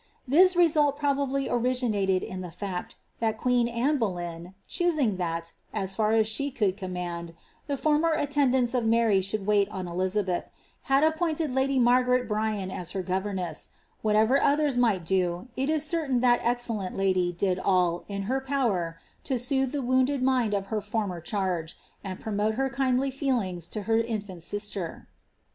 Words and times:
Thu 0.27 0.49
result 0.57 0.97
probably 0.97 1.47
originaled 1.47 2.09
in 2.23 2.41
thi 2.41 2.47
fiiet, 2.49 2.95
that 3.19 3.37
queen 3.37 3.67
Anne 3.67 3.99
Boleyn, 3.99 4.55
choosing 4.67 5.15
that^ 5.17 5.53
«s 5.75 5.95
fiur 5.95 6.15
aa 6.17 6.21
ahe 6.21 6.51
could 6.55 6.75
coa* 6.75 6.89
mand— 6.89 7.35
the 7.67 7.77
former 7.77 8.09
attendants 8.13 8.73
of 8.73 8.83
Mary 8.83 9.21
should 9.21 9.45
wait 9.45 9.69
on 9.69 9.87
Elizabeth, 9.87 10.49
had 10.89 11.03
appointed 11.03 11.51
lady 11.51 11.77
Margaret 11.77 12.27
Bryan 12.27 12.71
as 12.71 12.89
her 12.97 13.03
governess; 13.03 13.69
whatever 14.01 14.41
others 14.41 14.75
miglit 14.75 15.05
do, 15.05 15.47
it 15.55 15.69
is 15.69 15.85
certain 15.85 16.19
that 16.21 16.39
excellent 16.41 16.97
lady 16.97 17.31
did 17.31 17.59
all, 17.59 18.03
in 18.07 18.23
her 18.23 18.41
power, 18.41 18.97
to 19.25 19.37
soothe 19.37 19.71
the 19.71 19.83
wounded 19.83 20.23
mind 20.23 20.55
of 20.55 20.65
her 20.73 20.81
former 20.81 21.21
charge, 21.21 21.77
and 22.03 22.19
promote 22.19 22.55
her 22.55 22.71
kindly 22.71 23.11
feelingi 23.11 23.69
to 23.69 23.83
her 23.83 23.99
infant 23.99 24.41
sister. 24.41 25.07